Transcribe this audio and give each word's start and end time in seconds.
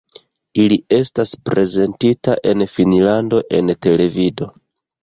Ili 0.63 0.77
estas 0.99 1.33
prezentita 1.51 2.39
en 2.55 2.67
Finnlando 2.73 3.47
en 3.61 3.75
televido. 3.89 4.55